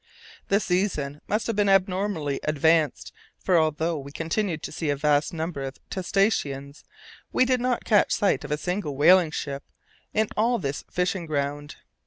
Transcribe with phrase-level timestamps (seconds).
[0.47, 5.31] The season must have been abnormally advanced, for although we continued to see a vast
[5.31, 6.83] number of testaceans,
[7.31, 9.61] we did not catch sight of a single whaling ship
[10.11, 11.75] in all this fishing ground.